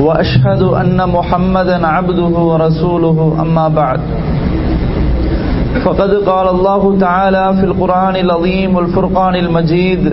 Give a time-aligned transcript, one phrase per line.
[0.00, 4.00] وأشهد أن محمدا عبده ورسوله أما بعد.
[5.84, 10.12] فقد قال الله تعالى في القرآن العظيم والفرقان المجيد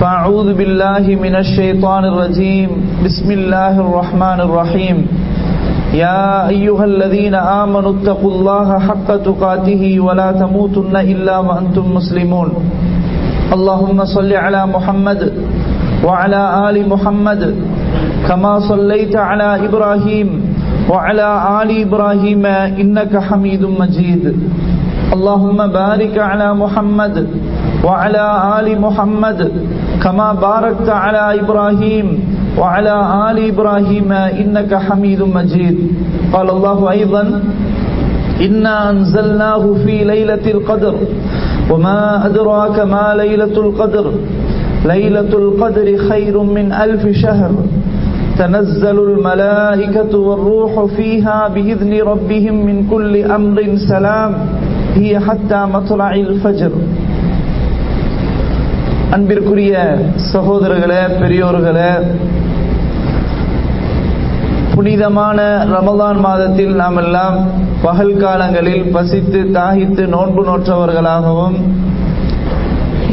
[0.00, 2.70] فأعوذ بالله من الشيطان الرجيم.
[3.04, 5.06] بسم الله الرحمن الرحيم.
[5.94, 12.48] يا أيها الذين آمنوا اتقوا الله حق تقاته ولا تموتن إلا وأنتم مسلمون.
[13.52, 15.32] اللهم صل على محمد
[16.04, 17.54] وعلى آل محمد
[18.28, 20.28] كما صليت على إبراهيم
[20.90, 21.28] وعلى
[21.62, 22.46] آل إبراهيم
[22.80, 24.24] إنك حميد مجيد.
[25.12, 27.16] اللهم بارك على محمد
[27.84, 28.24] وعلى
[28.58, 29.40] آل محمد
[30.02, 32.06] كما باركت على إبراهيم
[32.58, 32.96] وعلى
[33.30, 35.76] آل إبراهيم إنك حميد مجيد.
[36.32, 37.24] قال الله أيضا
[38.40, 40.94] إنا أنزلناه في ليلة القدر
[41.70, 44.06] وما أدراك ما ليلة القدر.
[44.84, 47.52] ليلة القدر خير من ألف شهر.
[48.39, 54.31] تنزل الملائكة والروح فيها بإذن ربهم من كل أمر سلام
[54.95, 56.73] هي حتى مطلع الفجر
[59.15, 59.73] அன்பிற்குரிய
[60.31, 61.91] சகோதரர்களே பெரியோர்களே
[64.73, 65.39] புனிதமான
[65.71, 67.37] ரமதான் மாதத்தில் நாம் எல்லாம்
[67.81, 71.57] பகல் காலங்களில் பசித்து தாகித்து நோன்பு நோற்றவர்களாகவும்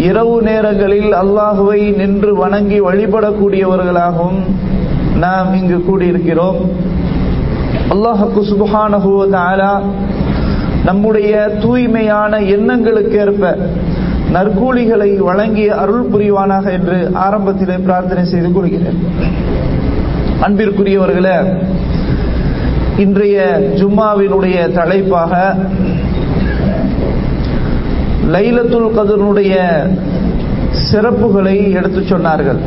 [0.08, 4.40] இரவு நேரங்களில் அல்லாஹுவை நின்று வணங்கி வழிபடக்கூடியவர்களாகவும்
[5.19, 6.57] நாம் இங்கு கூடியிருக்கிறோம்.
[7.93, 9.81] அல்லாஹுக்கு சுபஹானஹுவதாலா
[10.85, 13.57] நம்முடைய தூய்மையான எண்ணங்களுக்கு ஏற்ப
[14.33, 18.99] நற்கூலிகளை வழங்கிய அருள் புரிவானாக என்று ஆரம்பத்திலே பிரார்த்தனை செய்து கொள்கிறேன்.
[20.45, 21.37] அன்பிற்குரியவர்களே
[22.97, 25.55] இன்றைய ஜும்மாவினுடைய தலைப்பாக
[28.33, 29.55] லைலத்துல் கதனுடைய
[30.91, 32.59] சிறப்புகளை எடுத்து சொன்னார்கள்.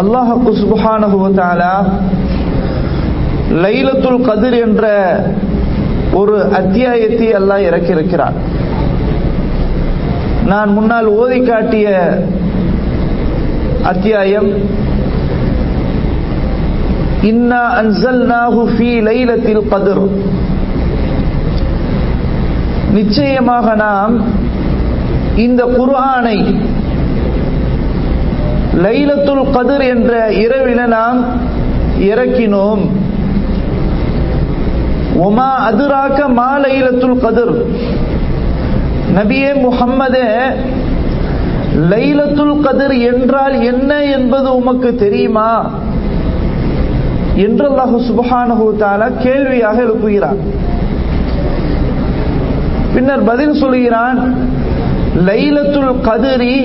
[0.00, 1.74] அல்லாஹு சுபஹானஹுவத்தாலா
[3.64, 4.84] லைலத்துல் கதிர் என்ற
[6.20, 8.36] ஒரு அத்தியாயத்தை அல்லாஹ் இறக்கியிருக்கிறார்.
[10.52, 11.88] நான் முன்னால் ஓதி காட்டிய
[13.92, 14.50] அத்தியாயம்
[17.30, 20.04] இன்னா அன்சல்நாஹு ஃபீ லைலத்தில் கதிர்.
[22.98, 24.14] நிச்சயமாக நாம்
[25.46, 26.38] இந்த குர்ஆனை
[28.80, 30.12] லைலத்துல் கதிர் என்ற
[30.44, 31.18] இரவில நாம்
[32.10, 32.82] இறக்கினோம்.
[35.26, 37.54] ஒமா அதுராக்க மா லைலத்துல் கதிர்.
[39.16, 40.28] நபியே முகம்மதே
[41.90, 45.50] லைலத்துல் கதிர் என்றால் என்ன என்பது உமக்கு தெரியுமா?
[47.36, 50.40] என்று அல்லாஹு சுபஹானஹு தாலா கேள்வியாக எழுப்புகிறார்
[52.94, 54.18] பின்னர் பதில் சொல்கிறான்
[55.28, 56.56] லைலத்துல் கதிரி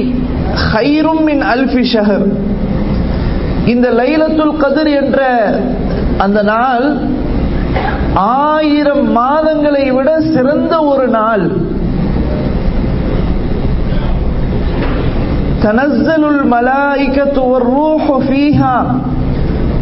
[0.66, 2.26] ஹைரும் மின் அல்ஃபி ஷஹர்
[3.74, 5.20] இந்த லைலத்துல் கதிர் என்ற
[6.26, 6.86] அந்த நாள்
[8.52, 11.44] ஆயிரம் மாதங்களை விட சிறந்த ஒரு நாள்.
[15.64, 18.76] தனஸ்ஸலுல் மலாயிகத்து வர்ரூஹு ஃபீஹா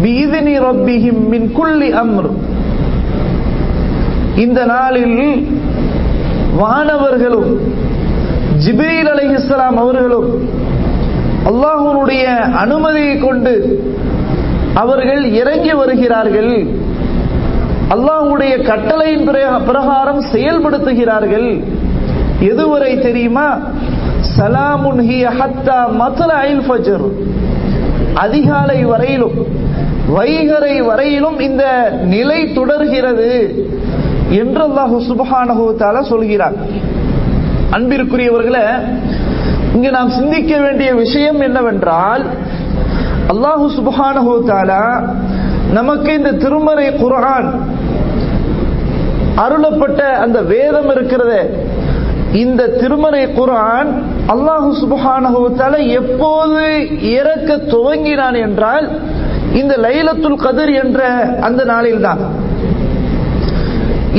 [0.04, 2.30] பீதனி ரப்பிஹிம் மின் குல்லி அம்ர்.
[4.46, 5.20] இந்த நாளில்
[6.62, 7.52] வானவர்களும்
[8.64, 10.30] ஜிப்ரீல் அலைஹிஸ்ஸலாம் அவர்களும்
[11.50, 12.26] அல்லாஹுனுடைய
[12.64, 13.54] அனுமதியை கொண்டு
[14.84, 16.54] அவர்கள் இறங்கி வருகிறார்கள்.
[17.96, 19.28] அல்லாஹுடைய கட்டளையின்
[19.70, 21.50] பிரகாரம் செயல்படுத்துகிறார்கள்.
[22.52, 23.48] எதுவரை தெரியுமா?
[24.38, 25.02] சலாமுன்
[26.68, 27.06] ஃபஜர்.
[28.24, 29.38] அதிகாலை வரையிலும்
[30.18, 31.64] வைகரை வரையிலும் இந்த
[32.14, 33.32] நிலை தொடர்கிறது
[34.42, 36.58] என்று அல்லாஹு சுபஹானஹு தஆலா சொல்கிறார்
[37.78, 38.66] அன்பிற்குரியவர்களை
[39.76, 42.24] இங்கு நாம் சிந்திக்க வேண்டிய விஷயம் என்னவென்றால்
[43.34, 44.34] அல்லாஹு சுபஹானஹு
[45.78, 47.48] நமக்கு இந்த திருமறை குரான்
[49.44, 51.40] அருளப்பட்ட அந்த வேதம் இருக்கிறது.
[52.44, 53.90] இந்த திருமறை குரான்
[54.34, 55.42] அல்லாஹு சுபஹானஹு
[56.02, 56.64] எப்போது
[57.18, 58.88] இறக்க துவங்கினான் என்றால்
[59.54, 61.02] இந்த லைலத்துல் கதிர் என்ற
[61.48, 62.22] அந்த நாளில் தான்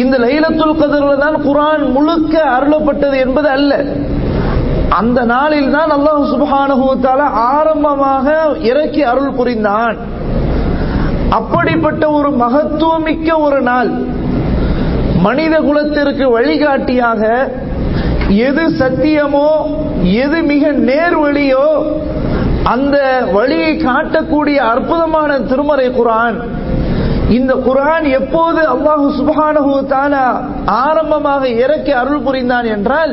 [0.03, 3.73] இந்த லைலத்துல் கதிரில் தான் குரான் முழுக்க அருளப்பட்டது என்பது அல்ல.
[4.91, 7.23] அந்த நாளில் தான் அல்லாஹ் சுபஹானுவத்தால
[7.55, 8.27] ஆரம்பமாக
[8.61, 9.97] இறக்கி அருள் புரிந்தான்.
[11.31, 13.91] அப்படிப்பட்ட ஒரு மகத்துவமிக்க ஒரு நாள்.
[15.23, 17.23] மனித குலத்திற்கு வழிகாட்டியாக
[18.29, 19.51] எது சத்தியமோ
[20.03, 21.67] எது மிக நேர்வழியோ
[22.65, 22.97] அந்த
[23.33, 26.39] வழியை காட்டக்கூடிய அற்புதமான திருமறை குரான்
[27.29, 30.27] இந்த குரான் எப்போது அல்லாஹு சுபஹானஹு தாலா
[30.67, 33.13] ஆரம்பமாக இறக்கி அருள் புரிந்தான் என்றால்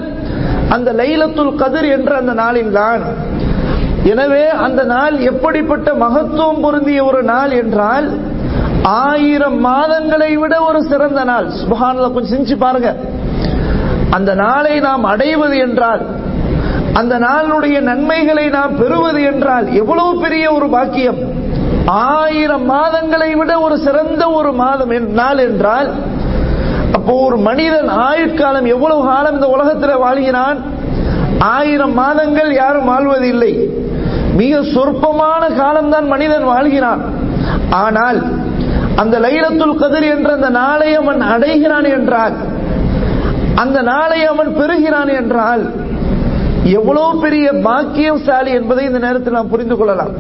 [0.69, 3.03] அந்த லைலத்துல் கதிர் என்ற அந்த நாளில் தான்.
[4.03, 8.07] எனவே அந்த நாள் எப்படிப்பட்ட மகத்துவம் பொருந்திய ஒரு நாள் என்றால்
[8.83, 11.47] ஆயிரம் மாதங்களை விட ஒரு சிறந்த நாள்.
[11.59, 12.95] சுபஹானல கொஞ்சம் சிந்திச்சு பாருங்க.
[14.11, 16.01] அந்த நாளை நாம் அடைவது என்றால்
[16.93, 21.19] அந்த நாளுடைய நன்மைகளை நாம் பெறுவது என்றால் எவ்வளவு பெரிய ஒரு பாக்கியம்?
[21.85, 25.89] ஆயிரம் மாதங்களை விட ஒரு சிறந்த ஒரு மாதம் நாள் என்றால்
[27.03, 30.59] அப்போ ஒரு மனிதன் ஆயுட்காலம் எவ்வளவு காலம் இந்த உலகத்தில் வாழ்கிறான்
[31.39, 33.49] ஆயிரம் மாதங்கள் யாரும் வாழ்வதில்லை.
[34.37, 37.01] மிக சொற்பமான காலம்தான் மனிதன் வாழ்கிறான்
[37.69, 38.19] ஆனால்
[38.95, 42.35] அந்த லைலத்துல் கதிர் என்ற அந்த நாளை அவன் அடைகிறான் என்றால்
[43.55, 45.65] அந்த நாளை அவன் பெறுகிறான் என்றால்
[46.79, 50.13] எவ்வளவு பெரிய பாக்கியசாலி என்பதை இந்த நேரத்தில் நாம் புரிந்து கொள்ளலாம்.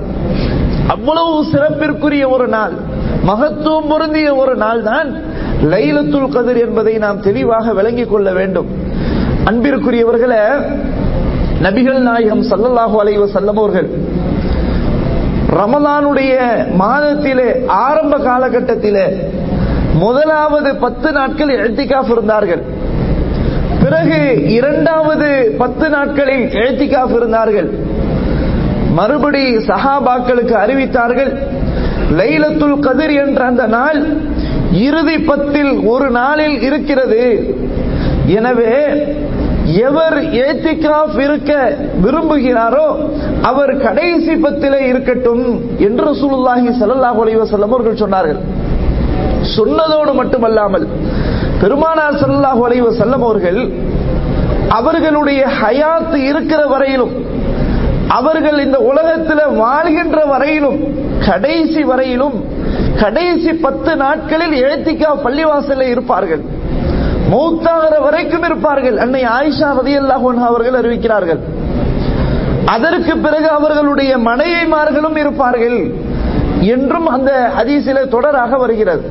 [0.87, 2.75] அவ்வளவு சிறப்பிற்குரிய ஒரு நாள்.
[3.21, 5.13] மகத்துவம் பொருந்திய ஒரு நாள் தான்
[5.63, 8.67] லைலத்துல் கதிர் என்பதை நாம் தெளிவாக விளங்கிக் கொள்ள வேண்டும்.
[9.45, 10.43] அன்பிற்குரியவர்களே
[11.61, 13.89] நபிகள் நாயகம் சல்லல்லாஹு அலைவ செல்லமோர்கள்
[15.49, 16.33] ரமலானுடைய
[16.79, 19.05] மாதத்திலே ஆரம்ப காலகட்டத்திலே
[19.93, 22.63] முதலாவது பத்து நாட்கள் எழுத்திக்காஃப் இருந்தார்கள்.
[23.83, 27.69] பிறகு இரண்டாவது பத்து நாட்களில் எழுத்திக்காஃப் இருந்தார்கள்.
[28.91, 31.52] மறுபடி சஹாபாக்களுக்கு அறிவித்தார்கள்.
[32.19, 33.99] லைலத்துல் கதிர் என்ற அந்த நாள்
[34.87, 37.23] இறுதி பத்தில் ஒரு நாளில் இருக்கிறது.
[38.37, 38.75] எனவே
[39.87, 41.51] எவர் ஏத்திகாஃப் இருக்க
[42.03, 42.87] விரும்புகிறாரோ
[43.49, 45.45] அவர் கடைசி பத்திலே இருக்கட்டும்
[45.87, 48.41] என்று சுல்லாஹி சல்லாஹ் அலைவசல்லம் அவர்கள் சொன்னார்கள்.
[49.57, 50.85] சொன்னதோடு மட்டுமல்லாமல்
[51.61, 53.61] பெருமானார் சல்லாஹு அலைவ செல்லம் அவர்கள்
[54.79, 57.13] அவர்களுடைய ஹயாத் இருக்கிற வரையிலும்
[58.17, 60.79] அவர்கள் இந்த உலகத்தில் வாழ்கின்ற வரையிலும்
[61.27, 62.37] கடைசி வரையிலும்
[63.01, 66.43] கடைசி பத்து நாட்களில் எழுத்திக்கா பள்ளிவாசலில் இருப்பார்கள்.
[67.31, 68.97] மௌத்தாகிற வரைக்கும் இருப்பார்கள்.
[68.97, 69.93] அன்னை ஆயிஷா ரதி
[70.49, 71.41] அவர்கள் அறிவிக்கிறார்கள்.
[72.65, 75.79] அதற்கு பிறகு அவர்களுடைய மனைவிமார்களும் இருப்பார்கள்.
[76.73, 77.31] என்றும் அந்த
[77.61, 79.05] அதிசில தொடராக வருகிறது.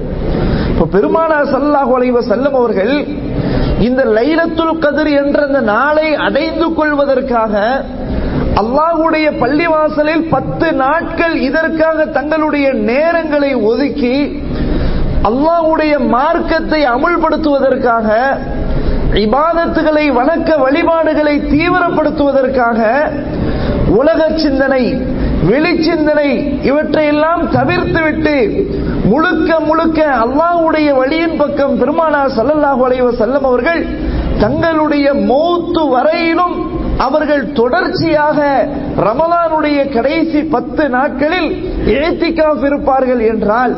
[0.69, 2.95] இப்ப பெருமானார் சல்லாஹு அலைவ செல்லும் அவர்கள்
[3.81, 7.55] இந்த லைலத்துல் கதிர் என்ற அந்த நாளை அடைந்து கொள்வதற்காக
[8.61, 14.17] அல்லாஹுடைய பள்ளிவாசலில் பத்து நாட்கள் இதற்காக தங்களுடைய நேரங்களை ஒதுக்கி
[15.29, 18.09] அல்லாஹுடைய மார்க்கத்தை அமுல்படுத்துவதற்காக
[19.23, 22.81] இபாதத்துகளை வணக்க வழிபாடுகளை தீவிரப்படுத்துவதற்காக
[23.99, 24.85] உலக சிந்தனை
[25.49, 26.29] வெளிச்சிந்தனை
[26.71, 28.35] இவற்றையெல்லாம் தவிர்த்துவிட்டு
[29.05, 33.81] முழுக்க முழுக்க அல்லாஹுடைய வழியின் பக்கம் பெருமானா சல்லல்லாஹு அலைவ செல்லம் அவர்கள்
[34.41, 36.55] தங்களுடைய மௌத்து வரையிலும்
[37.03, 38.39] அவர்கள் தொடர்ச்சியாக
[39.07, 41.51] ரமலானுடைய கடைசி பத்து நாட்களில்
[41.93, 43.75] இழைத்திக்காஃப் இருப்பார்கள் என்றால்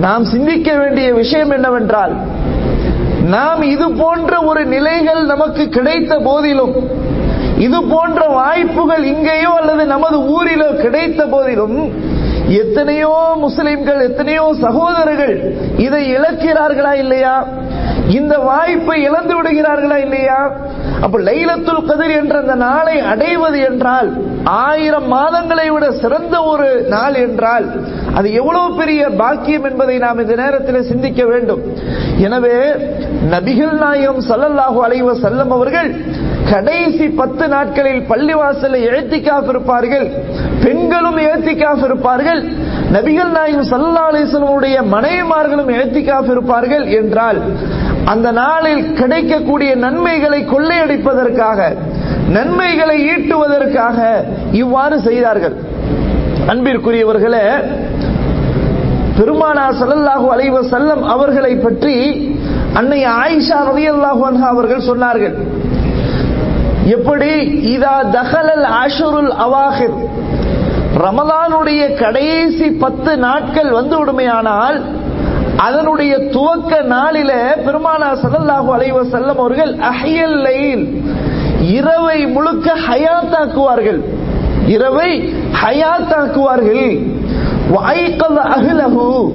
[0.00, 2.14] நாம் சிந்திக்க வேண்டிய விஷயம் என்னவென்றால்
[3.30, 6.74] நாம் இது போன்ற ஒரு நிலைகள் நமக்கு கிடைத்த போதிலும்
[7.58, 11.78] இது போன்ற வாய்ப்புகள் இங்கேயோ அல்லது நமது ஊரிலோ கிடைத்த போதிலும்
[12.58, 15.34] எத்தனையோ முஸ்லிம்கள் எத்தனையோ சகோதரர்கள்
[15.78, 17.34] இதை இழக்கிறார்களா இல்லையா?
[18.16, 20.38] இந்த வாய்ப்பை இழந்து விடுகிறார்களா இல்லையா?
[21.04, 24.08] அப்ப லைலத்துல் கதிர் என்ற அந்த நாளை அடைவது என்றால்
[24.44, 27.66] ஆயிரம் மாதங்களை விட சிறந்த ஒரு நாள் என்றால்
[28.14, 31.62] அது எவ்வளவு பெரிய பாக்கியம் என்பதை நாம் இந்த நேரத்தில் சிந்திக்க வேண்டும்.
[32.18, 32.56] எனவே
[33.34, 35.90] நபிகள் நாயகம் சல்லல்லாஹு அலைவ செல்லம் அவர்கள்
[36.50, 40.06] கடைசி பத்து நாட்களில் பள்ளிவாசலை எழுத்திக்காக இருப்பார்கள்
[40.64, 42.40] பெண்களும் எழுத்திக்காக இருப்பார்கள்
[42.94, 47.38] நபிகள் நாயகம் சல்லா அலிஸ்லமுடைய மனைவிமார்களும் எழுத்திக்காக இருப்பார்கள் என்றால்
[48.12, 51.58] அந்த நாளில் கிடைக்கக்கூடிய நன்மைகளை கொள்ளையடிப்பதற்காக
[52.36, 53.98] நன்மைகளை ஈட்டுவதற்காக
[54.62, 55.56] இவ்வாறு செய்தார்கள்.
[56.52, 57.44] அன்பிற்குரியவர்களே
[59.18, 61.96] பெருமானார் சல்லல்லாஹு அலைவ செல்லம் அவர்களை பற்றி
[62.80, 65.36] அன்னை ஆயிஷா ரவி அல்லாஹு அவர்கள் சொன்னார்கள்.
[66.96, 67.32] எப்படி?
[67.74, 69.96] இதா தகலல் ஆஷருல் அவாஹிர்.
[70.96, 74.82] ரமலானுடைய கடைசி பத்து நாட்கள் வந்து விடுமையானால்
[75.56, 77.32] அதனுடைய துவக்க நாளில
[77.66, 81.02] பெருமானா சதல்லாஹு அலைவ செல்லம் அவர்கள் அஹியல் லைல்
[81.76, 84.00] இரவை முழுக்க ஹயாத்தாக்குவார்கள்.
[84.66, 86.98] இரவை ஹயாத்தாக்குவார்கள்.
[87.76, 89.34] வாய்க்கல் அகிலகு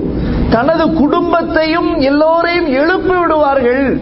[0.50, 4.00] தனது குடும்பத்தையும் எல்லோரையும் எழுப்பி விடுவார்கள்.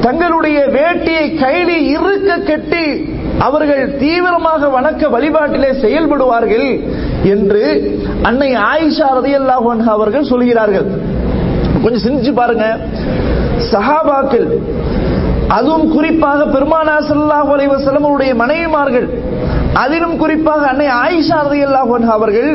[0.00, 2.86] தங்களுடைய வேட்டியை கைலி இருக்க கட்டி
[3.44, 6.68] அவர்கள் தீவிரமாக வணக்க வழிபாட்டிலே செயல்படுவார்கள்
[7.32, 7.62] என்று
[8.28, 10.88] அன்னை ஆயிஷா ரதியல்லாஹு அவர்கள் சொல்கிறார்கள்.
[11.82, 12.66] கொஞ்சம் சிந்திச்சு பாருங்க.
[13.72, 14.46] சஹாபாக்கள்
[15.56, 19.06] அதுவும் குறிப்பாக பெருமானா ஸல்லல்லாஹு அலைஹி வஸல்லம் அவருடைய மனைவிமார்கள்
[19.82, 22.50] அதிலும் குறிப்பாக அன்னை ஆயிஷா ரதி அல்லாஹ் அவர்கள்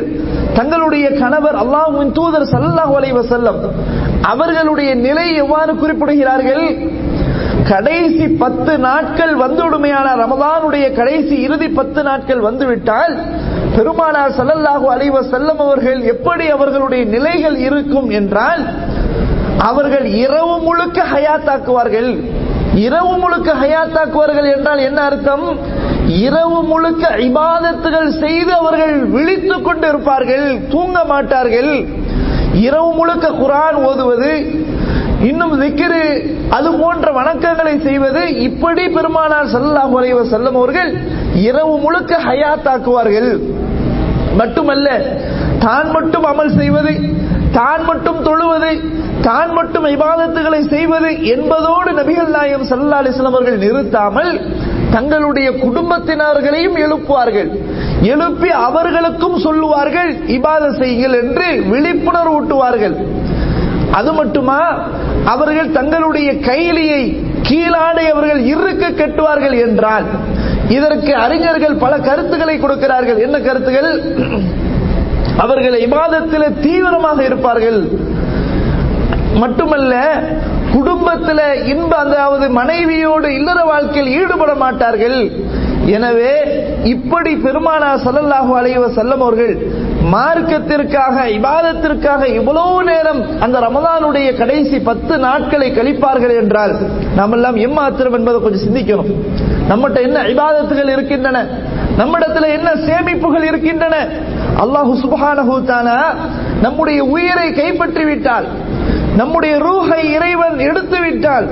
[0.57, 3.59] தங்களுடைய கணவர் அல்லாஹ்வின் தூதர் சல்லாஹ் அலைவசல்லம்
[4.31, 6.65] அவர்களுடைய நிலை எவ்வாறு குறிப்பிடுகிறார்கள்?
[7.69, 13.13] கடைசி பத்து நாட்கள் வந்துடுமையான ரமதானுடைய கடைசி இறுதி பத்து நாட்கள் வந்துவிட்டால்
[13.75, 18.63] பெருமானார் ஸல்லல்லாஹு அலைஹி செல்லம் அவர்கள் எப்படி அவர்களுடைய நிலைகள் இருக்கும் என்றால்
[19.59, 22.11] அவர்கள் இரவு முழுக்க ஹயாத்தாக்குவார்கள்.
[22.75, 25.57] இரவு முழுக்க ஹயாத்தாக்குவார்கள் என்றால் என்ன அர்த்தம்?
[26.07, 31.85] இரவு முழுக்க இபாதத்துகள் செய்து அவர்கள் விழித்துக் கொண்டு இருப்பார்கள் தூங்க மாட்டார்கள்.
[32.53, 34.31] இரவு முழுக்க குரான் ஓதுவது
[35.29, 36.03] இன்னும் திக்கிரு.
[36.57, 40.91] அது போன்ற வணக்கங்களை செய்வது இப்படி பெருமானார் சல்லாஹ் அலைவ செல்லும் அவர்கள்
[41.47, 43.29] இரவு முழுக்க ஹயாத்தாக்குவார்கள்
[44.39, 44.87] மட்டுமல்ல
[45.65, 46.93] தான் மட்டும் அமல் செய்வது
[47.57, 48.71] தான் மட்டும் தொழுவது
[49.27, 54.31] தான் மட்டும் இபாதத்துகளை செய்வது என்பதோடு நபிகள் நாயம் சல்லா அலிஸ்லாம் அவர்கள் நிறுத்தாமல்
[54.95, 57.49] தங்களுடைய குடும்பத்தினர்களையும் எழுப்புவார்கள்.
[58.13, 62.95] எழுப்பி அவர்களுக்கும் சொல்லுவார்கள் இபாத செய்யுங்கள் என்று விழிப்புணர்வு ஊட்டுவார்கள்
[63.99, 64.59] அது மட்டுமா?
[65.25, 67.01] அவர்கள் தங்களுடைய கைலியை
[67.49, 70.05] கீழாடை அவர்கள் இருக்க கட்டுவார்கள் என்றால்
[70.69, 73.17] இதற்கு அறிஞர்கள் பல கருத்துக்களை கொடுக்கிறார்கள்.
[73.17, 73.89] என்ன கருத்துகள்?
[75.37, 77.87] அவர்கள் இபாதத்தில் தீவிரமாக இருப்பார்கள்.
[79.35, 80.23] மட்டுமல்ல
[80.73, 85.31] குடும்பத்தில் இன்ப அதாவது மனைவியோடு இல்லற வாழ்க்கையில் ஈடுபட மாட்டார்கள்.
[85.97, 86.33] எனவே
[86.93, 89.53] இப்படி பெருமானா சல்லல்லாஹு அலைவ செல்லம் அவர்கள்
[90.13, 96.73] மார்க்கத்திற்காக இபாதத்திற்காக இவ்வளவு நேரம் அந்த ரமதானுடைய கடைசி பத்து நாட்களை கழிப்பார்கள் என்றால்
[97.19, 99.11] நாம் எல்லாம் எம்மாத்திரம் என்பதை கொஞ்சம் சிந்திக்கணும்.
[99.71, 101.37] நம்மகிட்ட என்ன இபாதத்துகள் இருக்கின்றன?
[102.01, 103.95] நம்மிடத்துல என்ன சேமிப்புகள் இருக்கின்றன?
[104.63, 105.97] அல்லாஹு சுபஹானஹு தானா
[106.65, 108.47] நம்முடைய உயிரை கைப்பற்றி விட்டால்
[109.19, 111.47] நம்முடைய ரூஹை இறைவன் எடுத்து விட்டால்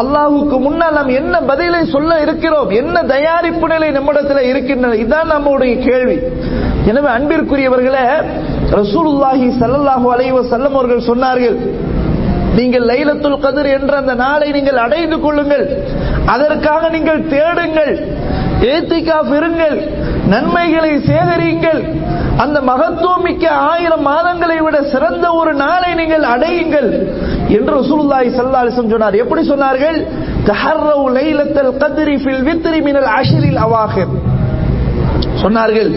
[0.00, 2.70] அல்லாஹுக்கு முன்னால் நாம் என்ன பதிலை சொல்ல இருக்கிறோம்?
[2.70, 4.94] என்ன தயாரிப்பு நிலை நம்மிடத்தில் இருக்கின்றன?
[4.94, 6.16] இதுதான் நம்முடைய கேள்வி.
[6.90, 8.04] எனவே அன்பிற்குரியவர்களே
[8.78, 11.58] ரசூலுல்லாஹி சல்லல்லாஹு அலைவ செல்லம் அவர்கள் சொன்னார்கள்
[12.58, 15.66] நீங்கள் லைலத்துல் கதிர் என்ற அந்த நாளை நீங்கள் அடைந்து கொள்ளுங்கள்.
[16.26, 17.92] அதற்காக நீங்கள் தேடுங்கள்.
[18.72, 19.78] ஏத்திகாஃப் இருங்கள்.
[20.30, 21.80] நன்மைகளை சேகரியுங்கள்.
[22.36, 26.90] அந்த மகத்துவம் மிக்க ஆயிரம் மாதங்களை விட சிறந்த ஒரு நாளை நீங்கள் அடையுங்கள்.
[27.48, 29.14] என்று ரசூலுல்லாஹி ஸல்லல்லாஹு சொன்னார்.
[29.14, 29.98] எப்படி சொன்னார்கள்?
[30.50, 34.14] தஹர்ரவு லைலத்தல் கத்ரி ஃபில் வித்ரி மினல் அஷ்ரில் அவாஹிர்.
[35.42, 35.90] சொன்னார்கள்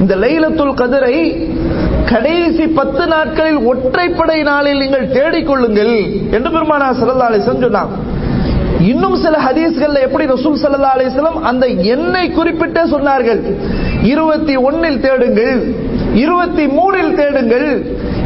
[0.00, 1.16] இந்த லைலத்துல் கதிரை
[2.12, 5.94] கடைசி பத்து நாட்களில் ஒற்றைப்படை நாளில் நீங்கள் தேடிக்கொள்ளுங்கள்
[6.30, 7.92] என்று பெருமானா சல்லா அலிஸ்லம்
[8.80, 13.40] இன்னும் சில ஹதீஸ்கள்ல எப்படி ரசூல் சல்லா அலிஸ்லம் அந்த எண்ணை குறிப்பிட்டே சொன்னார்கள்.
[14.02, 15.60] இருபத்தி ஒன்னில் தேடுங்கள்
[16.14, 17.68] இருபத்தி மூணில் தேடுங்கள்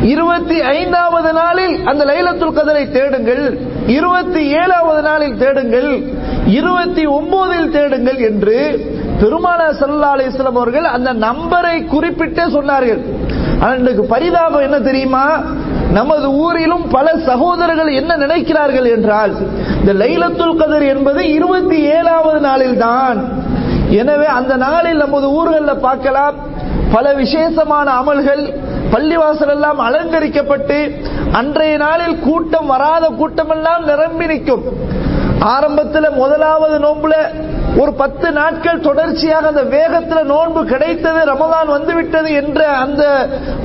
[0.02, 3.44] இருபத்தி ஐந்தாவது நாளில் அந்த லைலத்துல் கதரை தேடுங்கள்
[3.86, 5.90] இருபத்தி ஏழாவது நாளில் தேடுங்கள்
[6.46, 8.58] இருபத்தி ஒன்பதில் தேடுங்கள் என்று
[9.20, 13.00] பெருமான சல்லா அலிஸ்லாம் அவர்கள் அந்த நம்பரை குறிப்பிட்டே சொன்னார்கள்.
[13.60, 15.24] ஆனால் இன்றைக்கு பரிதாபம் என்ன தெரியுமா?
[15.97, 19.33] நமது ஊரிலும் பல சகோதரர்கள் என்ன நினைக்கிறார்கள் என்றால்
[19.80, 23.18] இந்த லைலத்துல் கதர் என்பது இருபத்தி ஏழாவது நாளில் தான்
[24.00, 26.37] எனவே அந்த நாளில் நமது ஊர்களில் பார்க்கலாம்.
[26.95, 28.42] பல விசேஷமான அமல்கள்
[28.92, 30.78] பள்ளிவாசல் எல்லாம் அலங்கரிக்கப்பட்டு
[31.40, 34.64] அன்றைய நாளில் கூட்டம் வராத கூட்டமெல்லாம் நிரம்பி நிற்கும்.
[35.54, 37.14] ஆரம்பத்தில் முதலாவது நோம்புல
[37.80, 43.02] ஒரு பத்து நாட்கள் தொடர்ச்சியாக அந்த வேகத்தில் நோன்பு கிடைத்தது ரமதான் வந்து விட்டது என்ற அந்த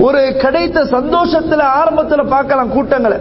[0.08, 3.18] ஒரு கிடைத்த சந்தோஷத்தில் ஆரம்பத்தில் பார்க்கலாம் கூட்டங்களை.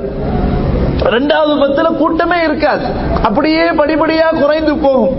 [1.14, 2.84] ரெண்டாவது பத்துல கூட்டமே இருக்காது.
[3.28, 5.16] அப்படியே படிப்படியா குறைந்து போகும்.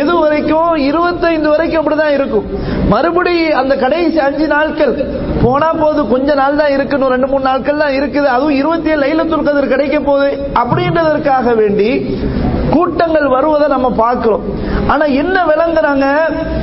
[0.00, 0.72] எது வரைக்கும்?
[0.88, 2.46] இருபத்தைந்து வரைக்கும் அப்படிதான் இருக்கும்.
[2.92, 4.94] மறுபடி அந்த கடைசி அஞ்சு நாட்கள்
[5.42, 8.28] போனா போது கொஞ்ச நாள் தான் இருக்கணும் ரெண்டு மூணு நாட்கள் தான் இருக்குது.
[8.36, 10.30] அதுவும் இருபத்தி ஏழு லைலத்துல் கதிர் கிடைக்க போகுது
[10.62, 11.90] அப்படின்றதற்காக வேண்டி
[12.72, 14.42] கூட்டங்கள் வருவதை நம்ம பார்க்கிறோம்.
[14.86, 16.06] ஆனா என்ன விளங்குறாங்க?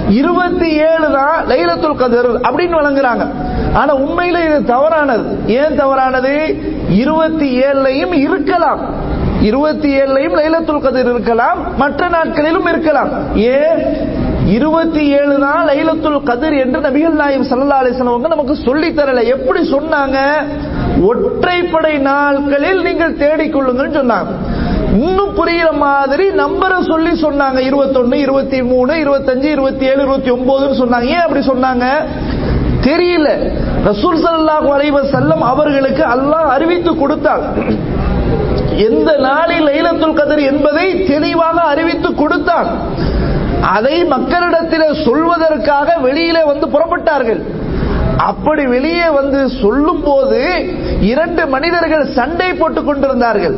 [0.10, 3.28] இருபத்தி ஏழு தான் லைலத்துல் கதிர் அப்படின்னு விளங்குறாங்க.
[3.74, 5.50] ஆனா உண்மையில இது தவறானது.
[5.54, 6.56] ஏன் தவறானது?
[6.90, 8.80] இருபத்தி ஏழுலையும் இருக்கலாம்.
[9.42, 11.78] இருபத்தி ஏழுலையும் லைலத்துல் கதிர் இருக்கலாம்.
[11.78, 13.38] மற்ற நாட்களிலும் இருக்கலாம்.
[13.38, 14.06] ஏன்?
[14.46, 19.26] இருபத்தி ஏழு தான் லைலத்துல் கதிர் என்று நபிகள் நாயம் சல்லா அலிஸ்லவங்க நமக்கு சொல்லி தரல.
[19.26, 20.18] எப்படி சொன்னாங்க?
[21.02, 24.28] ஒற்றைப்படை நாட்களில் நீங்கள் தேடிக்கொள்ளுங்கள் சொன்னாங்க.
[24.98, 27.60] இன்னும் புரியுற மாதிரி நம்பரை சொல்லி சொன்னாங்க.
[27.70, 31.06] இருபத்தொன்னு இருபத்தி மூணு இருபத்தஞ்சு இருபத்தி ஏழு இருபத்தி ஒன்பதுன்னு சொன்னாங்க.
[31.06, 31.86] ஏன் அப்படி சொன்னாங்க?
[32.82, 33.28] தெரியல.
[33.86, 37.42] ரசூல் சல்லாஹூ வரைவ செல்லம் அவர்களுக்கு அல்லாஹ் அறிவித்து கொடுத்தார்.
[38.76, 42.68] எந்த நாளில் லைலத்துல் கதர் என்பதை தெளிவாக அறிவித்து கொடுத்தான்
[43.62, 47.42] அதை மக்களிடத்தில் சொல்வதற்காக வெளியிலே வந்து புறப்பட்டார்கள்.
[48.18, 50.42] அப்படி வெளியே வந்து சொல்லும் போது
[51.02, 53.56] இரண்டு மனிதர்கள் சண்டை போட்டுக் கொண்டிருந்தார்கள்.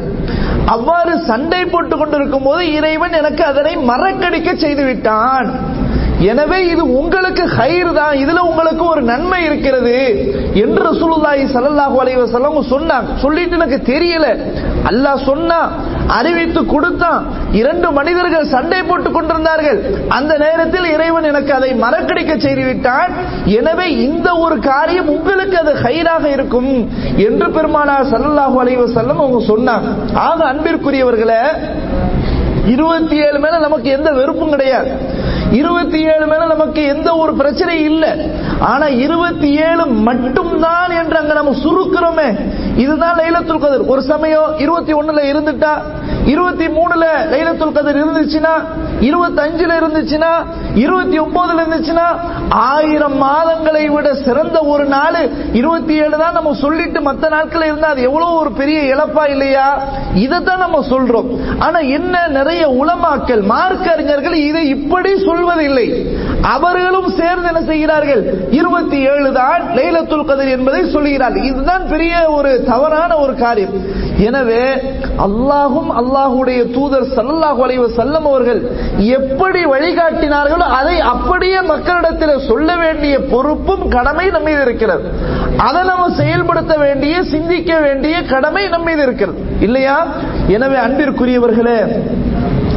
[0.74, 5.50] அவ்வாறு சண்டை போட்டுக் கொண்டிருக்கும் போது இறைவன் எனக்கு அதனை மறக்கடிக்க செய்து விட்டான்
[6.32, 8.16] எனவே இது உங்களுக்கு ஹயிர் தான்.
[8.24, 9.94] இதுல உங்களுக்கு ஒரு நன்மை இருக்கிறது
[10.64, 13.16] என்று ரசூலுல்லாஹி சல்லாஹு அலைவசல்லம் சொன்னாங்க.
[13.24, 14.26] சொல்லிட்டு எனக்கு தெரியல.
[14.88, 15.60] அல்லாஹ் சொன்னா
[16.08, 17.24] அறிவித்து கொடுத்தான்.
[17.52, 19.80] இரண்டு மனிதர்கள் சண்டை போட்டுக் கொண்டிருந்தார்கள்.
[20.08, 23.12] அந்த நேரத்தில் இறைவன் எனக்கு அதை மறக்கடிக்க செய்து விட்டான்
[23.46, 26.90] எனவே இந்த ஒரு காரியம் உங்களுக்கு அது ஹைராக இருக்கும்
[27.28, 29.88] என்று பெருமானார் ஸல்லல்லாஹு அலைவ செல்லம் அவங்க சொன்னாங்க.
[30.14, 31.42] ஆக அன்பிற்குரியவர்களே
[32.66, 34.90] இருபத்தி ஏழு மேல நமக்கு எந்த வெறுப்பும் கிடையாது.
[35.52, 38.10] இருபத்தி ஏழு மேல நமக்கு எந்த ஒரு பிரச்சனையும் இல்லை.
[38.60, 42.30] ஆனா இருபத்தி ஏழு மட்டும்தான் என்று அங்க நம்ம சுருக்கிறோமே.
[42.78, 43.86] இதுதான் லைலத்துல் கதிர்.
[43.86, 45.78] ஒரு சமயம் இருபத்தி ஒண்ணுல இருந்துட்டா
[46.26, 48.54] இருபத்தி மூணுல லைலத்துல் கதிர் இருந்துச்சுன்னா
[49.00, 50.32] இருபத்தி அஞ்சுல இருந்துச்சுன்னா
[50.76, 52.06] இருபத்தி ஒன்பதுல இருந்துச்சுன்னா
[52.50, 55.30] ஆயிரம் மாதங்களை விட சிறந்த ஒரு நாள்.
[55.54, 59.84] இருபத்தி ஏழு தான் நம்ம சொல்லிட்டு மத்த நாட்கள் இருந்தா அது எவ்வளவு ஒரு பெரிய இழப்பா இல்லையா?
[60.16, 61.60] இதைத்தான் நம்ம சொல்றோம்.
[61.60, 66.18] ஆனா என்ன நிறைய உலமாக்கள் மார்க்க அறிஞர்கள் இதை இப்படி சொல்வதில்லை.
[66.56, 68.22] அவர்களும் சேர்ந்து என்ன செய்கிறார்கள்?
[68.60, 73.74] இருபத்தி ஏழு தான் லைலத்துல் கதிர் என்பதை சொல்கிறார்கள் இதுதான் பெரிய ஒரு தவறான ஒரு காரியம்.
[74.28, 74.64] எனவே
[75.26, 78.62] அல்லாஹும் அல்லாஹுடைய தூதர் சல்லாஹ் அலைஹி செல்லம் அவர்கள்
[79.18, 85.04] எப்படி வழிகாட்டினார்களோ அதை அப்படியே மக்களிடத்தில் சொல்ல வேண்டிய பொறுப்பும் கடமை நம்மீது இருக்கிறது.
[85.68, 89.40] அதை நம்ம செயல்படுத்த வேண்டிய சிந்திக்க வேண்டிய கடமை நம்மீது இருக்கிறது.
[89.60, 89.98] இல்லையா?
[90.48, 91.80] எனவே அன்பிற்குரியவர்களே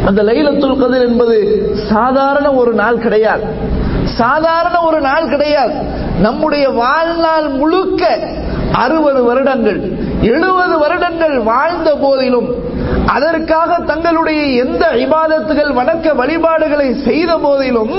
[0.06, 1.36] அந்த லைலத்துல் கதிர் என்பது
[1.88, 3.44] சாதாரண ஒரு நாள் கிடையாது.
[4.04, 5.74] சாதாரண ஒரு நாள் கிடையாது.
[6.20, 8.18] நம்முடைய வாழ்நாள் முழுக்க
[8.72, 9.80] அறுபது வருடங்கள்
[10.22, 12.48] எழுபது வருடங்கள் வாழ்ந்த போதிலும்
[13.06, 17.94] அதற்காக தங்களுடைய எந்த இபாதத்துகள் வணக்க வழிபாடுகளை செய்த போதிலும்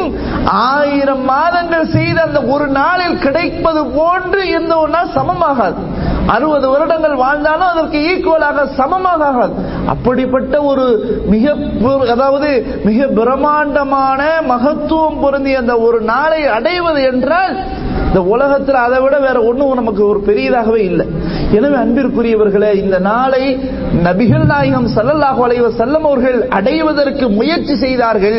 [0.45, 5.81] ஆயிரம் மாதங்கள் செய்த அந்த ஒரு நாளில் கிடைப்பது போன்று எந்த ஒன்றா சமமாகாது.
[6.27, 9.55] அறுபது வருடங்கள் வாழ்ந்தாலும் அதற்கு ஈக்குவலாக சமமாக ஆகாது
[9.87, 10.85] அப்படிப்பட்ட ஒரு
[11.25, 11.45] மிக
[12.07, 12.49] அதாவது
[12.83, 17.53] மிக பிரம்மாண்டமான மகத்துவம் பொருந்திய அந்த ஒரு நாளை அடைவது என்றால்
[18.13, 21.05] இந்த உலகத்தில் அதை விட வேற ஒன்றும் நமக்கு ஒரு பெரியதாகவே இல்லை.
[21.57, 23.43] எனவே அன்பிற்குரியவர்களே இந்த நாளை
[24.07, 28.37] நபிகள் நாயகம் சல்லல்லாஹு அலைஹி செல்லம் அவர்கள் அடைவதற்கு முயற்சி செய்தார்கள்.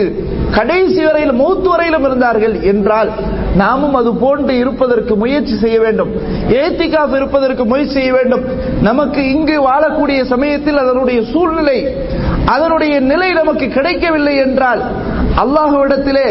[0.58, 3.10] கடைசி வரையில் மூத்து வரையிலும் இருந்தார்கள் என்றால்
[3.62, 6.12] நாமும் அது போன்று இருப்பதற்கு முயற்சி செய்ய வேண்டும்.
[6.60, 8.44] ஏத்திகாப் இருப்பதற்கு முயற்சி செய்ய வேண்டும்.
[8.88, 11.78] நமக்கு இங்கு வாழக்கூடிய சமயத்தில் அதனுடைய சூழ்நிலை
[12.54, 14.82] அதனுடைய நிலை நமக்கு கிடைக்கவில்லை என்றால்
[15.42, 16.28] அல்லாஹுவிடத்திலே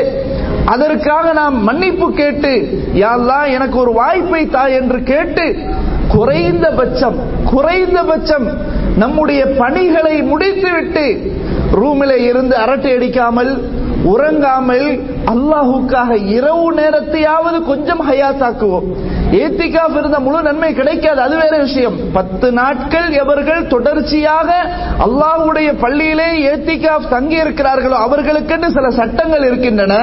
[0.66, 2.52] அதற்காக நாம் மன்னிப்பு கேட்டு
[2.94, 5.46] யாரெல்லாம் எனக்கு ஒரு வாய்ப்பை தா என்று கேட்டு
[6.08, 7.18] குறைந்தபட்சம்
[7.54, 8.48] குறைந்தபட்சம்
[8.98, 11.32] நம்முடைய பணிகளை முடித்துவிட்டு
[11.72, 13.72] ரூமிலே இருந்து அரட்டை அடிக்காமல்
[14.06, 14.88] உறங்காமல்
[15.26, 18.88] அல்லாஹுக்காக இரவு நேரத்தையாவது கொஞ்சம் ஹயாத்தாக்குவோம்.
[19.32, 21.98] ஏத்திகாஃப் இருந்த முழு நன்மை கிடைக்காது அது வேற விஷயம்.
[22.14, 24.50] பத்து நாட்கள் எவர்கள் தொடர்ச்சியாக
[25.00, 29.96] அல்லாஹுடைய பள்ளியிலே ஏத்திகாஃப் தங்கி இருக்கிறார்களோ அவர்களுக்கென்று சில சட்டங்கள் இருக்கின்றன.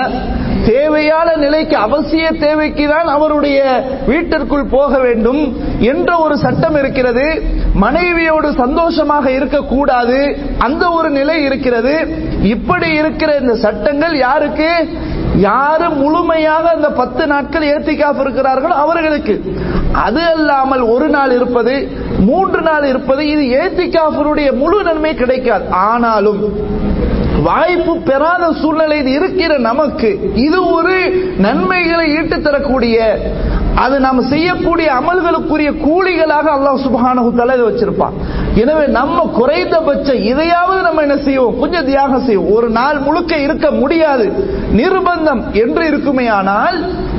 [0.66, 3.60] தேவையான நிலைக்கு அவசிய தேவைக்கு தான் அவருடைய
[4.06, 7.42] வீட்டிற்குள் போக வேண்டும் என்ற ஒரு சட்டம் இருக்கிறது.
[7.74, 11.94] மனைவியோடு சந்தோஷமாக இருக்கக்கூடாது அந்த ஒரு நிலை இருக்கிறது.
[12.42, 14.88] இப்படி இருக்கிற இந்த சட்டங்கள் யாருக்கு?
[15.36, 19.54] யாரு முழுமையாக அந்த பத்து நாட்கள் ஏத்திக்காப் இருக்கிறார்களோ அவர்களுக்கு.
[19.92, 25.70] அது அல்லாமல் ஒரு நாள் இருப்பது மூன்று நாள் இருப்பது இது ஏத்திக்காஃபருடைய முழு நன்மை கிடைக்காது.
[25.70, 26.68] ஆனாலும்
[27.46, 30.10] வாய்ப்பு பெறாத சூழ்நிலையில் இருக்கிற நமக்கு.
[30.46, 30.96] இது ஒரு
[31.46, 32.96] நன்மைகளை ஈட்டு தரக்கூடிய
[33.84, 38.16] அது நாம் செய்யக்கூடிய அமல்களுக்குரிய கூலிகளாக அல்லாஹ் சுபஹானஹு தலை வச்சிருப்பான்.
[38.62, 41.58] எனவே நம்ம குறைந்தபட்சம் இதையாவது நம்ம என்ன செய்வோம்?
[41.60, 42.50] கொஞ்சம் தியாகம் செய்வோம்.
[42.56, 44.26] ஒரு நாள் முழுக்க இருக்க முடியாது.
[44.80, 46.78] நிர்பந்தம் என்று இருக்குமே ஆனால்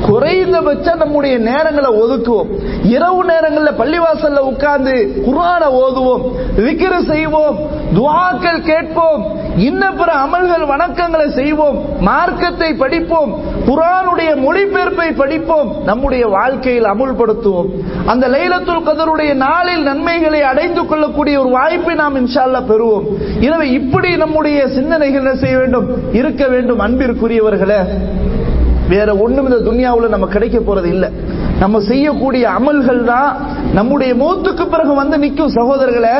[0.10, 2.52] குறைந்தபட்சம் நம்முடைய நேரங்களை ஒதுக்குவோம்.
[2.96, 4.96] இரவு நேரங்களில் பள்ளிவாசல்ல உட்கார்ந்து
[5.28, 6.24] குரான ஓதுவோம்
[6.68, 7.58] விக்கிர செய்வோம்
[7.98, 9.24] துவாக்கள் கேட்போம்
[9.58, 11.82] இன்ன பிற அமல்கள் வணக்கங்களை செய்வோம்.
[12.00, 13.40] மார்க்கத்தை படிப்போம்.
[13.66, 15.84] குரானுடைய மொழிபெயர்ப்பை படிப்போம்.
[15.84, 17.66] நம்முடைய வாழ்க்கையில் அமுல்படுத்துவோம்.
[18.06, 23.04] அந்த லைலத்துல் கதருடைய நாளில் நன்மைகளை அடைந்து கொள்ளக்கூடிய ஒரு வாய்ப்பை நாம் இன்ஷால்ல பெறுவோம்.
[23.40, 26.14] எனவே இப்படி நம்முடைய சிந்தனைகள் என்ன செய்ய வேண்டும்?
[26.14, 26.80] இருக்க வேண்டும்.
[26.80, 27.88] அன்பிற்குரியவர்களே
[28.90, 31.10] வேற ஒண்ணும் இந்த துன்யாவுல நம்ம கிடைக்க போறது இல்லை.
[31.62, 33.32] நம்ம செய்யக்கூடிய அமல்கள் தான்
[33.74, 36.16] நம்முடைய மூத்துக்கு பிறகு வந்து நிற்கும் சகோதரர்களை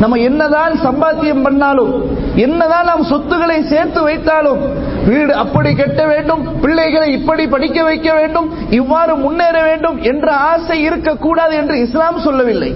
[0.00, 1.92] நம்ம என்னதான் சம்பாத்தியம் பண்ணாலும்
[2.36, 4.60] என்னதான் நாம் சொத்துக்களை சேர்த்து வைத்தாலும்
[5.06, 11.54] வீடு அப்படி கட்ட வேண்டும் பிள்ளைகளை இப்படி படிக்க வைக்க வேண்டும் இவ்வாறு முன்னேற வேண்டும் என்ற ஆசை இருக்கக்கூடாது
[11.56, 12.70] என்று இஸ்லாம் சொல்லவில்லை.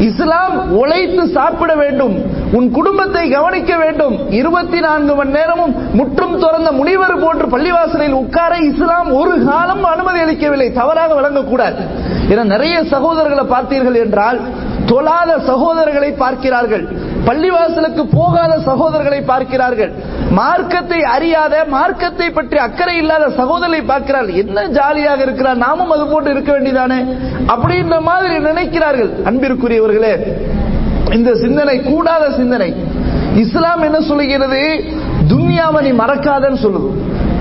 [0.00, 2.14] இஸ்லாம் உழைத்து சாப்பிட வேண்டும்
[2.56, 4.14] உன் குடும்பத்தை கவனிக்க வேண்டும்.
[4.38, 10.68] இருபத்தி நான்கு மணி நேரமும் முற்றும் துறந்த முனிவர் போன்று பள்ளிவாசலில் உட்கார இஸ்லாம் ஒரு காலம் அனுமதி அளிக்கவில்லை.
[10.78, 11.82] தவறாக வழங்கக்கூடாது
[12.32, 14.40] என நிறைய சகோதரர்களை பார்த்தீர்கள் என்றால்
[14.90, 16.84] தொழாத சகோதரர்களை பார்க்கிறார்கள்.
[17.26, 19.90] பள்ளிவாசலுக்கு போகாத சகோதரர்களை பார்க்கிறார்கள்.
[20.38, 24.38] மார்க்கத்தை அறியாத மார்க்கத்தை பற்றி அக்கறை இல்லாத சகோதரரை பார்க்கிறார்கள்.
[24.44, 25.64] என்ன ஜாலியாக இருக்கிறார்.
[25.66, 27.00] நாமும் அது போட்டு இருக்க வேண்டியதானே?
[27.54, 29.12] அப்படின்ற மாதிரி நினைக்கிறார்கள்.
[29.30, 30.14] அன்பிற்குரியவர்களே
[31.12, 32.74] இந்த சிந்தனை கூடாத சிந்தனை.
[33.36, 34.84] இஸ்லாம் என்ன சொல்லுகிறது?
[35.28, 36.90] துன்யாவை நீ மறக்காதன்னு சொல்லுது.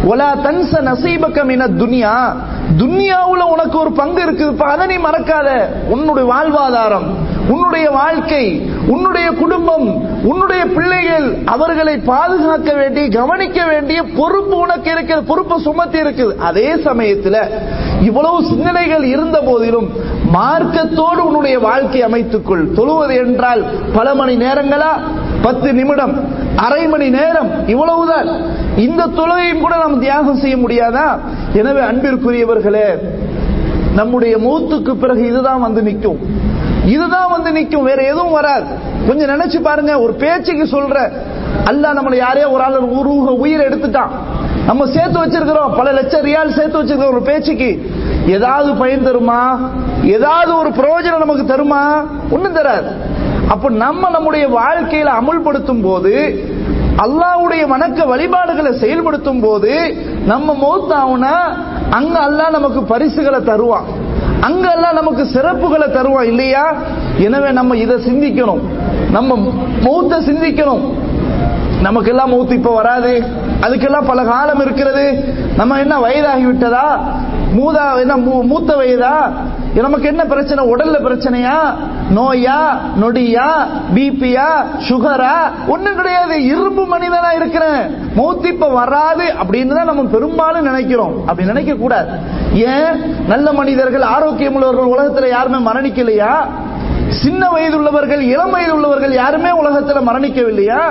[0.06, 2.36] ஒலா தன்ச நசீபக்க என துனியா.
[2.77, 5.49] துன்யாவுல உனக்கு ஒரு பங்கு இருக்குதுப்பா அதை நீ மறக்காத.
[5.88, 7.08] உன்னுடைய வாழ்வாதாரம்
[7.47, 9.86] உன்னுடைய வாழ்க்கை உன்னுடைய குடும்பம்
[10.23, 15.27] உன்னுடைய பிள்ளைகள் அவர்களை பாதுகாக்க வேண்டிய கவனிக்க வேண்டிய பொறுப்பு உனக்கு இருக்கிறது.
[15.27, 16.36] பொறுப்பு சுமத்தி இருக்குது.
[16.36, 17.41] அதே சமயத்தில்
[18.01, 19.89] இவ்வளவு சிந்தனைகள் இருந்த போதிலும்
[20.34, 22.74] மார்க்கத்தோடு உன்னுடைய வாழ்க்கை அமைத்துக்கொள்.
[22.74, 23.63] தொழுவது என்றால்
[23.94, 24.90] பல மணி நேரங்களா?
[25.42, 26.20] பத்து நிமிடம்.
[26.56, 27.68] அரை மணி நேரம்.
[27.68, 28.28] இவ்வளவுதான்.
[28.78, 31.20] இந்த தொழுகையும் கூட நாம் தியாகம் செய்ய முடியாதா?
[31.54, 32.98] எனவே அன்பிற்குரியவர்களே
[33.96, 36.20] நம்முடைய மூத்துக்கு பிறகு இதுதான் வந்து நிற்கும்.
[36.86, 37.84] இதுதான் வந்து நிற்கும்.
[37.84, 38.66] வேற எதுவும் வராது.
[39.08, 40.02] கொஞ்சம் நினைச்சு பாருங்க.
[40.02, 41.12] ஒரு பேச்சுக்கு சொல்ற.
[41.66, 44.10] அல்ல நம்மளை யாரையோ ஒரு ஆள் ஒரு உயிரை எடுத்துட்டான்.
[44.66, 45.78] நம்ம சேர்த்து வச்சிருக்கிறோம்.
[45.78, 47.92] பல லட்சம் ரியால் சேர்த்து வச்சிருக்கிறோம் ஒரு பேச்சுக்கு.
[48.28, 49.58] ஏதாவது பயன் தருமா?
[50.04, 52.06] ஏதாவது ஒரு பிரயோஜனம் நமக்கு தருமா?
[52.30, 52.92] ஒண்ணும் தராது.
[53.48, 56.13] அப்ப நம்ம நம்முடைய வாழ்க்கையில அமுல்படுத்தும் போது
[56.98, 61.36] அல்லாவுடைய வணக்க வழிபாடுகளை செயல்படுத்தும் போது நம்ம மௌத்தாவுனா
[61.90, 63.84] அங்க அல்லாஹ் நமக்கு பரிசுகளை தருவான்.
[64.42, 66.74] அங்க எல்லாம் நமக்கு சிறப்புகளை தருவான் இல்லையா?
[67.18, 68.60] எனவே நம்ம இதை சிந்திக்கணும்.
[69.12, 69.36] நம்ம
[69.84, 70.94] மௌத்த சிந்திக்கணும்.
[71.82, 73.24] நமக்கெல்லாம் மௌத்து இப்ப வராது.
[73.62, 75.36] அதுக்கெல்லாம் பல காலம் இருக்கிறது.
[75.58, 77.13] நம்ம என்ன வயதாகி விட்டதா
[77.55, 79.31] மூதா என்ன மூத்த வயதா?
[79.73, 80.73] நமக்கு என்ன பிரச்சனை?
[80.73, 81.75] உடல்ல பிரச்சனையா?
[82.15, 82.77] நோயா?
[83.01, 83.47] நொடியா?
[83.95, 84.65] பிபியா?
[84.89, 85.51] சுகரா?
[85.67, 86.43] ஒண்ணும் கிடையாது.
[86.43, 88.13] இரும்பு மனிதனா இருக்கிறேன்.
[88.15, 91.13] மூத்தி இப்ப வராது அப்படின்னு தான் நம்ம பெரும்பாலும் நினைக்கிறோம்.
[91.19, 92.10] அப்படி நினைக்க கூடாது.
[92.53, 93.25] ஏன்?
[93.27, 96.47] நல்ல மனிதர்கள் ஆரோக்கியம் உள்ளவர்கள் உலகத்துல யாருமே மரணிக்கலையா?
[97.10, 100.81] சின்ன வயது உள்ளவர்கள் இளம் வயது உள்ளவர்கள் யாருமே உலகத்துல மரணிக்கவில்லையா?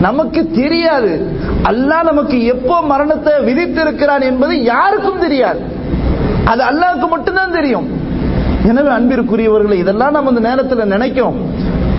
[0.00, 1.38] நமக்கு தெரியாது.
[1.62, 5.82] அல்லாஹ் நமக்கு எப்போ மரணத்தை விதித்திருக்கிறான் என்பது யாருக்கும் தெரியாது.
[6.50, 7.86] அது அல்லாவுக்கு மட்டும்தான் தெரியும்.
[8.70, 11.36] எனவே அன்பிற்குரியவர்களை இதெல்லாம் நம்ம இந்த நேரத்தில் நினைக்கும்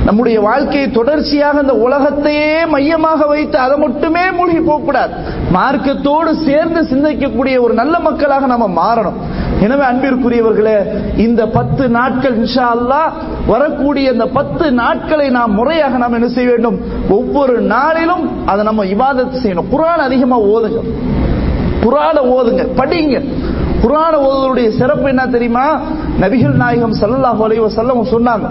[0.07, 5.13] நம்முடைய வாழ்க்கையை தொடர்ச்சியாக இந்த உலகத்தையே மையமாக வைத்து அதை மட்டுமே மூழ்கி போகக்கூடாது.
[5.55, 9.17] மார்க்கத்தோடு சேர்ந்து சிந்திக்கக்கூடிய ஒரு நல்ல மக்களாக நம்ம மாறணும்.
[9.65, 10.77] எனவே அன்பிற்குரியவர்களே
[11.25, 13.01] இந்த பத்து நாட்கள் இன்ஷா அல்லா
[13.47, 16.77] வரக்கூடிய இந்த பத்து நாட்களை நாம் முறையாக நாம் என்ன செய்ய வேண்டும்?
[17.09, 19.71] ஒவ்வொரு நாளிலும் அதை நம்ம விவாதத்தை செய்யணும்.
[19.73, 20.81] குரான் அதிகமாக ஓதுங்க.
[21.85, 22.63] குரான ஓதுங்க.
[22.81, 23.15] படிங்க.
[23.85, 25.65] குரான ஓதுவருடைய சிறப்பு என்ன தெரியுமா?
[26.21, 28.47] நபிகள் நாயகம் சல்லாஹ் அலைவ செல்லம் சொன்னாங்க.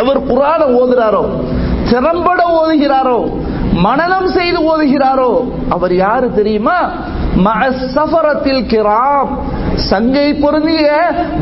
[0.00, 1.24] எவர் குரான ஓதுறாரோ
[1.90, 3.18] திறம்பட ஓதுகிறாரோ
[3.86, 5.30] மனநம் செய்து ஓதுகிறாரோ
[5.74, 6.78] அவர் யாரு தெரியுமா?
[7.94, 9.32] சஃபரத்தில் கிராம்
[9.90, 10.88] சங்கை பொருந்திய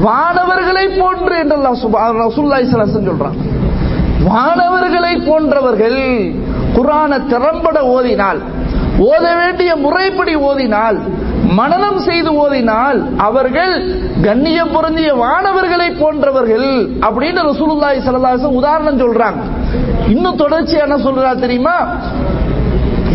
[0.06, 1.56] வானவர்களை போன்று என்று
[2.22, 3.36] ரசூல்லாய் சொல்றான்.
[4.28, 6.00] வானவர்களை போன்றவர்கள்
[6.76, 8.40] குரான திறம்பட ஓதினால்
[9.10, 10.98] ஓத வேண்டிய முறைப்படி ஓதினால்
[11.58, 13.72] மனநம் செய்து ஓதினால் அவர்கள்
[14.26, 16.68] கண்ணிய பொருந்திய வானவர்களை போன்றவர்கள்
[17.06, 19.40] அப்படின்னு ரசூலுல்லாய் சல்லாசம் உதாரணம் சொல்றாங்க.
[20.08, 21.76] இன்னும் தொடர்ச்சியான என்ன சொல்றா தெரியுமா?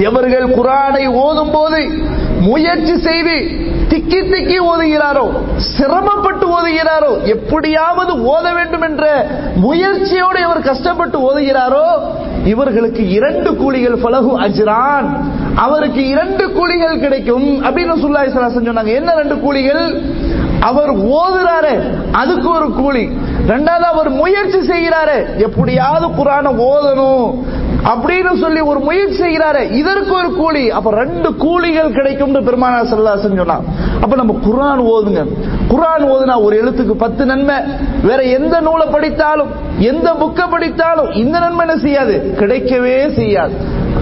[0.10, 1.80] எவர்கள் குரானை ஓதும் போது
[2.48, 3.36] முயற்சி செய்து
[3.92, 5.26] திக்கி திக்கி ஓதுகிறாரோ
[5.76, 9.06] சிரமப்பட்டு ஓதுகிறாரோ எப்படியாவது ஓத வேண்டும் என்ற
[9.66, 11.88] முயற்சியோடு அவர் கஷ்டப்பட்டு ஓதுகிறாரோ
[12.48, 15.20] இவர்களுக்கு இரண்டு கூலிகள் பலகு அஜ்ரான்.
[15.56, 17.66] அவருக்கு இரண்டு கூலிகள் கிடைக்கும்.
[17.66, 18.94] அப்படின்னு சுல்லாய் சொன்னாங்க.
[18.94, 20.02] என்ன ரெண்டு கூலிகள்?
[20.60, 21.82] அவர் ஓதுறாரு
[22.12, 23.10] அதுக்கு ஒரு கூலி.
[23.48, 27.36] ரெண்டாவது அவர் முயற்சி செய்கிறாரு எப்படியாவது குரான ஓதணும்.
[27.92, 30.72] அப்படின்னு சொல்லி ஒரு முயற்சி செய்கிறாரு இதற்கு ஒரு கூலி.
[30.72, 33.58] அப்ப ரெண்டு கூலிகள் கிடைக்கும் பெருமானா செல்லாசன் சொன்னா
[34.02, 35.22] அப்ப நம்ம குரான் ஓதுங்க.
[35.72, 37.56] குரான் ஓதுனா ஒரு எழுத்துக்கு பத்து நன்மை.
[38.04, 42.36] வேற எந்த நூலை படித்தாலும் எந்த புக்கை படித்தாலும் இந்த நன்மை என்ன செய்யாது?
[42.40, 43.56] கிடைக்கவே செய்யாது.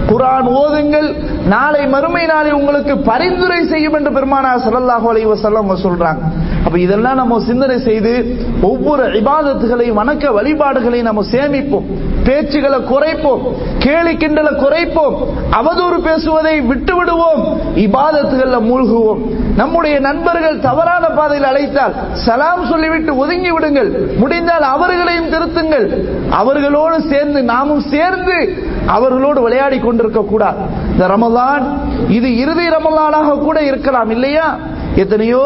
[0.10, 1.08] குரான் ஓதுங்கள்.
[1.48, 6.22] நாளை மறுமை நாளை உங்களுக்கு பரிந்துரை செய்யும் என்று பெருமானா சல்லாஹூ அலைஹி அவங்க சொல்றாங்க.
[6.66, 11.84] அப்ப இதெல்லாம் நம்ம சிந்தனை செய்து ஒவ்வொரு இபாதத்துகளையும் வணக்க வழிபாடுகளையும் நம்ம சேமிப்போம்.
[12.24, 13.42] பேச்சுகளை குறைப்போம்.
[13.80, 15.16] கேலி கிண்டலை குறைப்போம்.
[15.52, 19.18] அவதூறு பேசுவதை விட்டு விடுவோம் இபாதத்துகள்ல மூழ்குவோம்.
[19.56, 23.90] நம்முடைய நண்பர்கள் தவறான பாதையில் அழைத்தால் சலாம் சொல்லிவிட்டு ஒதுங்கி விடுங்கள்.
[24.18, 26.06] முடிந்தால் அவர்களையும் திருத்துங்கள்.
[26.30, 30.58] அவர்களோடு சேர்ந்து நாமும் சேர்ந்து அவர்களோடு விளையாடி கொண்டிருக்க கூடாது
[30.92, 31.66] இந்த ரமலான்
[32.10, 34.58] இது இறுதி ரமலானாக கூட இருக்கலாம் இல்லையா?
[34.96, 35.46] எத்தனையோ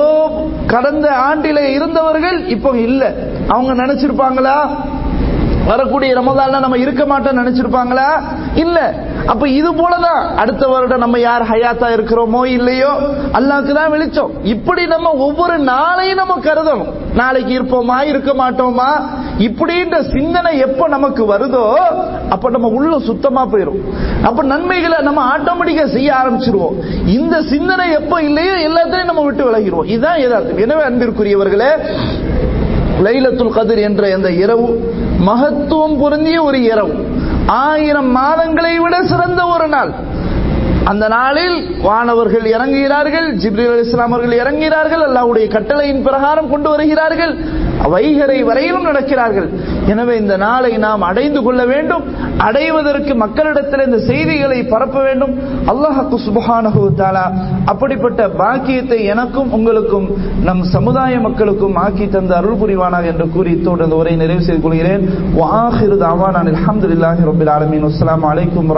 [0.67, 3.15] கடந்த ஆண்டிலே இருந்தவர்கள் இப்போ இல்ல.
[3.47, 4.57] அவங்க நினைச்சிருப்பாங்களா?
[5.65, 8.21] வரக்கூடிய ரமதான்ல நம்ம இருக்க மாட்டோம் நினைச்சிருப்பாங்களா?
[8.55, 8.93] இல்ல.
[9.25, 12.89] அப்ப இது போலதான் அடுத்த வருடம் நம்ம யார் ஹயாத்தா இருக்கிறோமோ இல்லையோ
[13.33, 14.31] அல்லாக்கு தான் வெளிச்சம்.
[14.43, 16.93] இப்படி நம்ம ஒவ்வொரு நாளையும் நம்ம கருதணும்.
[17.15, 18.89] நாளைக்கு இருப்போமா இருக்க மாட்டோமா?
[19.47, 21.65] இப்படின்ற சிந்தனை எப்ப நமக்கு வருதோ
[22.33, 23.79] அப்ப நம்ம உள்ள சுத்தமா போயிரும்.
[24.27, 26.75] அப்ப நன்மைகளை நம்ம ஆட்டோமேட்டிக்கா செய்ய ஆரம்பிச்சிருவோம்.
[27.17, 31.71] இந்த சிந்தனை எப்ப இல்லையோ எல்லாத்தையும் நம்ம விட்டு விலகிடுவோம் இதுதான் எதார்த்தம் எனவே அன்பிற்குரியவர்களே
[33.05, 34.67] லைலத்துல் கதிர் என்ற இந்த இரவு
[35.27, 36.93] மகத்துவம் பொருந்திய ஒரு இரவு.
[37.67, 39.91] ஆயிரம் மாதங்களை விட சிறந்த ஒரு நாள்.
[40.91, 47.33] அந்த நாளில் வானவர்கள் இறங்குகிறார்கள் ஜிப்ரீல் அலி இஸ்லாம் அவர்கள் இறங்குகிறார்கள் அல்லாவுடைய கட்டளையின் பிரகாரம் கொண்டு வருகிறார்கள்
[47.93, 49.47] வைகரை வரையிலும் நடக்கிறார்கள்.
[49.91, 52.03] எனவே இந்த நாளை நாம் அடைந்து கொள்ள வேண்டும்
[52.47, 55.33] அடைவதற்கு மக்களிடத்தில் இந்த செய்திகளை பரப்ப வேண்டும்.
[55.73, 57.25] அல்லாஹு சுபஹானஹு தாலா
[57.73, 60.07] அப்படிப்பட்ட பாக்கியத்தை எனக்கும் உங்களுக்கும்
[60.49, 65.05] நம் சமுதாய மக்களுக்கும் ஆக்கி தந்த அருள் புரிவானாக என்று கூறி இத்தோடு அந்த உரை நிறைவு செய்து கொள்கிறேன்.
[65.39, 67.87] வாஹிரு தாவான் அல்ஹம்துலில்லாஹி ரபில் ஆலமீன்.
[68.33, 68.69] அலைக்கும்